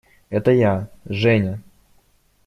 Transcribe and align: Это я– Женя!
Это 0.31 0.49
я– 0.49 0.89
Женя! 1.05 1.61